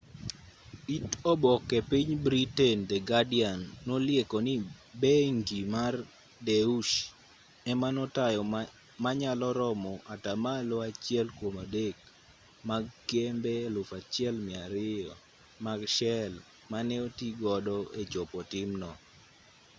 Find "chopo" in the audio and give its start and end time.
18.11-18.39